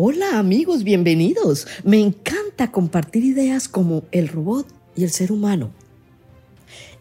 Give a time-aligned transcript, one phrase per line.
[0.00, 1.66] Hola amigos, bienvenidos.
[1.82, 5.72] Me encanta compartir ideas como el robot y el ser humano.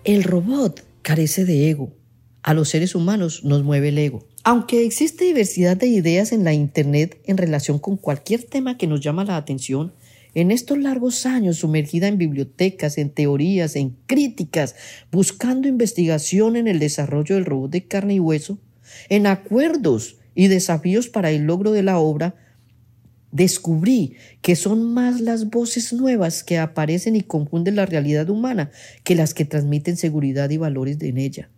[0.03, 1.93] El robot carece de ego.
[2.41, 4.25] A los seres humanos nos mueve el ego.
[4.43, 9.01] Aunque existe diversidad de ideas en la Internet en relación con cualquier tema que nos
[9.01, 9.93] llama la atención,
[10.33, 14.73] en estos largos años sumergida en bibliotecas, en teorías, en críticas,
[15.11, 18.57] buscando investigación en el desarrollo del robot de carne y hueso,
[19.07, 22.33] en acuerdos y desafíos para el logro de la obra,
[23.31, 28.71] descubrí que son más las voces nuevas que aparecen y confunden la realidad humana
[29.03, 31.49] que las que transmiten seguridad y valores en ella.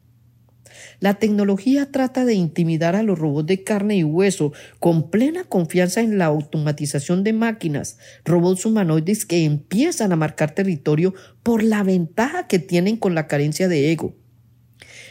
[0.99, 6.01] La tecnología trata de intimidar a los robots de carne y hueso con plena confianza
[6.01, 12.47] en la automatización de máquinas, robots humanoides que empiezan a marcar territorio por la ventaja
[12.47, 14.15] que tienen con la carencia de ego.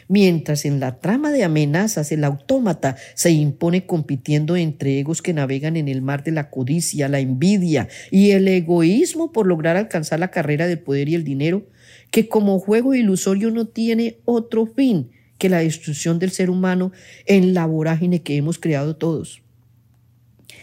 [0.08, 5.76] Mientras en la trama de amenazas el autómata se impone compitiendo entre egos que navegan
[5.76, 10.30] en el mar de la codicia, la envidia y el egoísmo por lograr alcanzar la
[10.30, 11.66] carrera del poder y el dinero,
[12.10, 16.90] que como juego ilusorio no tiene otro fin que la destrucción del ser humano
[17.26, 19.42] en la vorágine que hemos creado todos.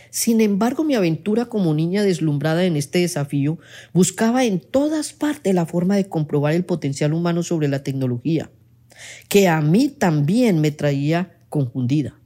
[0.09, 3.59] Sin embargo, mi aventura como niña deslumbrada en este desafío
[3.93, 8.49] buscaba en todas partes la forma de comprobar el potencial humano sobre la tecnología,
[9.27, 12.19] que a mí también me traía confundida.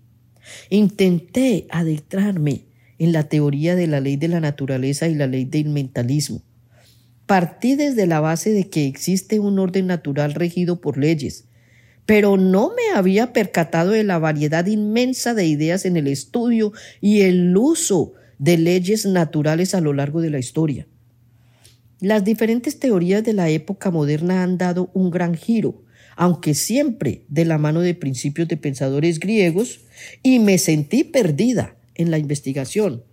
[0.69, 2.65] Intenté adentrarme
[2.97, 6.41] en la teoría de la ley de la naturaleza y la ley del mentalismo.
[7.25, 11.45] Partí desde la base de que existe un orden natural regido por leyes,
[12.05, 17.21] pero no me había percatado de la variedad inmensa de ideas en el estudio y
[17.21, 20.87] el uso de leyes naturales a lo largo de la historia.
[22.01, 25.83] Las diferentes teorías de la época moderna han dado un gran giro,
[26.19, 29.79] aunque siempre de la mano de principios de pensadores griegos,
[30.21, 33.03] y me sentí perdida en la investigación.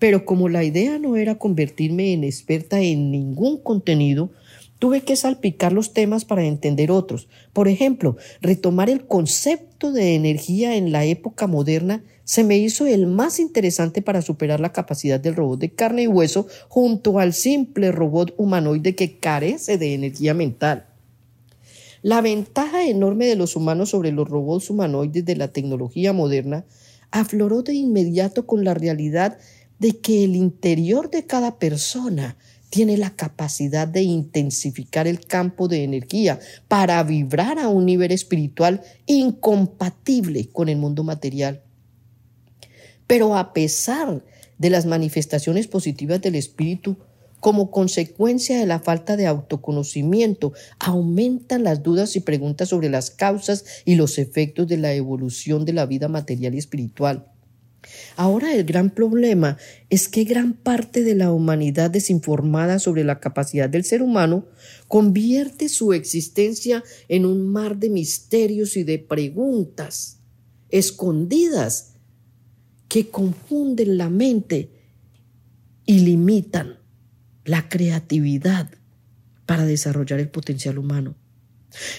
[0.00, 4.32] Pero como la idea no era convertirme en experta en ningún contenido,
[4.78, 7.26] Tuve que salpicar los temas para entender otros.
[7.52, 13.08] Por ejemplo, retomar el concepto de energía en la época moderna se me hizo el
[13.08, 17.90] más interesante para superar la capacidad del robot de carne y hueso junto al simple
[17.90, 20.86] robot humanoide que carece de energía mental.
[22.02, 26.64] La ventaja enorme de los humanos sobre los robots humanoides de la tecnología moderna
[27.10, 29.38] afloró de inmediato con la realidad
[29.78, 32.36] de que el interior de cada persona
[32.70, 36.38] tiene la capacidad de intensificar el campo de energía
[36.68, 41.62] para vibrar a un nivel espiritual incompatible con el mundo material.
[43.06, 44.22] Pero a pesar
[44.58, 46.98] de las manifestaciones positivas del espíritu,
[47.40, 53.64] como consecuencia de la falta de autoconocimiento, aumentan las dudas y preguntas sobre las causas
[53.84, 57.26] y los efectos de la evolución de la vida material y espiritual.
[58.16, 59.56] Ahora el gran problema
[59.88, 64.46] es que gran parte de la humanidad desinformada sobre la capacidad del ser humano
[64.88, 70.18] convierte su existencia en un mar de misterios y de preguntas
[70.70, 71.94] escondidas
[72.88, 74.70] que confunden la mente
[75.86, 76.78] y limitan
[77.48, 78.70] la creatividad
[79.46, 81.16] para desarrollar el potencial humano.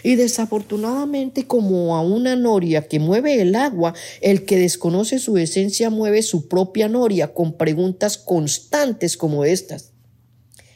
[0.04, 5.90] Y desafortunadamente, como a una noria que mueve el agua, el que desconoce su esencia
[5.90, 9.94] mueve su propia noria con preguntas constantes como estas.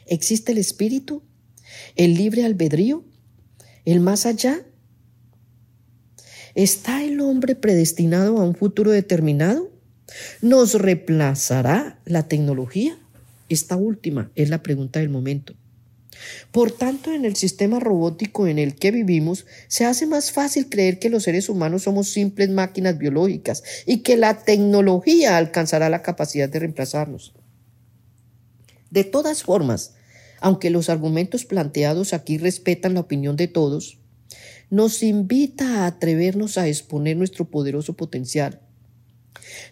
[0.06, 1.22] ¿Existe el espíritu?
[1.94, 3.04] ¿El libre albedrío?
[3.84, 4.66] ¿El más allá?
[6.54, 9.70] ¿Está el hombre predestinado a un futuro determinado?
[10.40, 12.98] ¿Nos reemplazará la tecnología?
[13.48, 15.54] Esta última es la pregunta del momento.
[16.52, 20.98] Por tanto, en el sistema robótico en el que vivimos, se hace más fácil creer
[20.98, 26.48] que los seres humanos somos simples máquinas biológicas y que la tecnología alcanzará la capacidad
[26.48, 27.34] de reemplazarnos.
[28.90, 29.94] De todas formas,
[30.40, 33.98] aunque los argumentos planteados aquí respetan la opinión de todos,
[34.70, 38.60] nos invita a atrevernos a exponer nuestro poderoso potencial.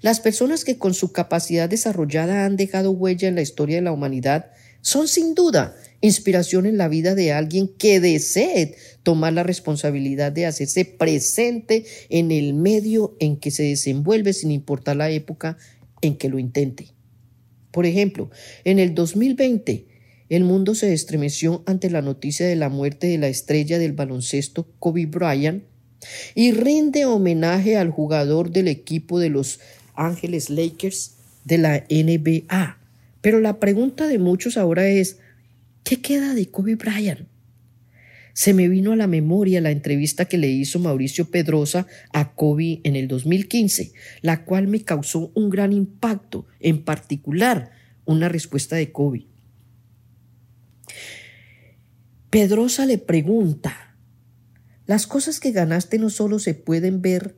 [0.01, 3.93] Las personas que con su capacidad desarrollada han dejado huella en la historia de la
[3.93, 10.33] humanidad son sin duda inspiración en la vida de alguien que desee tomar la responsabilidad
[10.33, 15.57] de hacerse presente en el medio en que se desenvuelve sin importar la época
[16.03, 16.89] en que lo intente.
[17.71, 18.31] Por ejemplo,
[18.65, 19.87] en el 2020,
[20.29, 24.69] el mundo se estremeció ante la noticia de la muerte de la estrella del baloncesto
[24.79, 25.65] Kobe Bryant
[26.35, 29.61] y rinde homenaje al jugador del equipo de los
[29.95, 32.79] Ángeles Lakers de la NBA.
[33.21, 35.19] Pero la pregunta de muchos ahora es,
[35.85, 37.27] ¿Qué queda de Kobe Bryant?
[38.35, 42.81] se me vino a la memoria la entrevista que le hizo Mauricio Pedrosa a Kobe
[42.85, 47.71] en el 2015, la cual me causó un gran impacto, en particular
[48.05, 49.27] una respuesta de Kobe.
[52.31, 53.92] Pedrosa le pregunta,
[54.93, 57.35] las cosas que ganaste no solo se pueden ver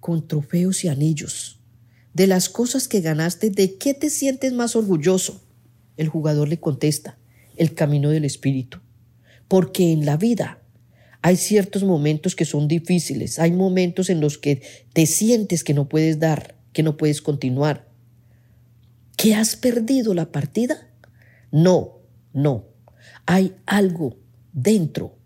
[0.00, 1.60] con trofeos y anillos.
[2.12, 5.40] De las cosas que ganaste, ¿de qué te sientes más orgulloso?
[5.96, 7.16] El jugador le contesta,
[7.56, 8.80] el camino del espíritu.
[9.46, 10.60] Porque en la vida
[11.22, 14.62] hay ciertos momentos que son difíciles, hay momentos en los que
[14.92, 17.86] te sientes que no puedes dar, que no puedes continuar.
[19.16, 20.90] ¿Que has perdido la partida?
[21.52, 22.00] No,
[22.32, 22.64] no.
[23.24, 24.16] Hay algo
[24.52, 25.17] dentro,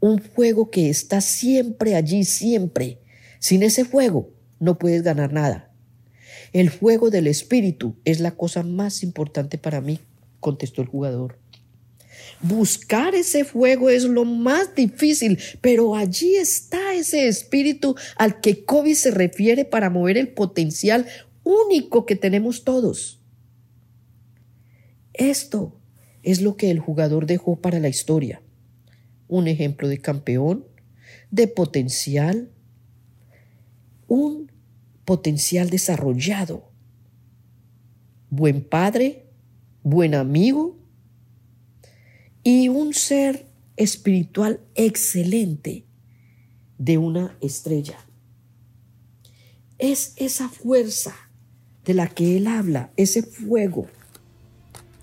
[0.00, 3.00] un fuego que está siempre allí, siempre.
[3.38, 5.72] Sin ese fuego no puedes ganar nada.
[6.52, 10.00] El fuego del espíritu es la cosa más importante para mí,
[10.40, 11.38] contestó el jugador.
[12.40, 18.94] Buscar ese fuego es lo más difícil, pero allí está ese espíritu al que Kobe
[18.94, 21.06] se refiere para mover el potencial
[21.44, 23.20] único que tenemos todos.
[25.12, 25.78] Esto
[26.22, 28.42] es lo que el jugador dejó para la historia
[29.28, 30.64] un ejemplo de campeón,
[31.30, 32.50] de potencial,
[34.08, 34.50] un
[35.04, 36.70] potencial desarrollado,
[38.30, 39.26] buen padre,
[39.82, 40.76] buen amigo
[42.42, 43.46] y un ser
[43.76, 45.84] espiritual excelente
[46.78, 47.98] de una estrella.
[49.78, 51.14] Es esa fuerza
[51.84, 53.86] de la que él habla, ese fuego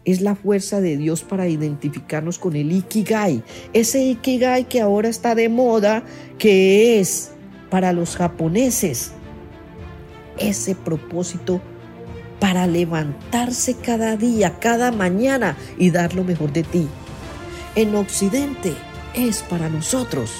[0.06, 5.36] es la fuerza de Dios para identificarnos con el Ikigai, ese Ikigai que ahora está
[5.36, 6.04] de moda,
[6.38, 7.32] que es
[7.70, 9.12] para los japoneses,
[10.38, 11.62] ese propósito
[12.40, 16.88] para levantarse cada día, cada mañana y dar lo mejor de ti.
[17.76, 18.74] En Occidente
[19.16, 20.32] es para nosotros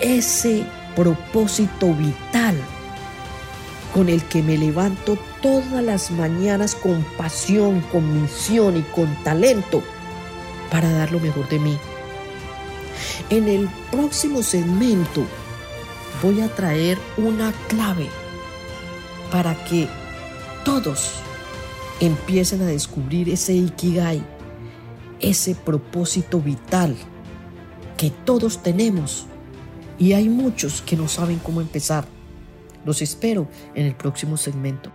[0.00, 0.64] ese
[0.94, 2.54] propósito vital
[3.98, 9.82] con el que me levanto todas las mañanas con pasión, con misión y con talento
[10.70, 11.76] para dar lo mejor de mí.
[13.28, 15.24] En el próximo segmento
[16.22, 18.06] voy a traer una clave
[19.32, 19.88] para que
[20.64, 21.14] todos
[21.98, 24.22] empiecen a descubrir ese ikigai,
[25.18, 26.94] ese propósito vital
[27.96, 29.26] que todos tenemos
[29.98, 32.17] y hay muchos que no saben cómo empezar.
[32.88, 34.90] Los espero en el próximo segmento.